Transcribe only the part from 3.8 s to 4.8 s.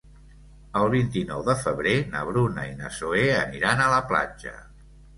a la platja.